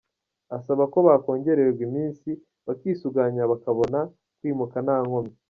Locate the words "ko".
0.93-0.97